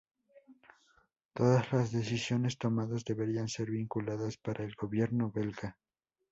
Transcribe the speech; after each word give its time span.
Todas 1.35 1.71
las 1.71 1.91
decisiones 1.91 2.57
tomadas 2.57 3.05
deberían 3.05 3.47
ser 3.47 3.69
vinculantes 3.69 4.35
para 4.37 4.63
el 4.63 4.73
gobierno 4.73 5.29
belga. 5.29 5.77